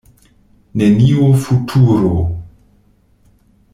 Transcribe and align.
Neniu 0.77 1.31
futuro. 1.43 2.15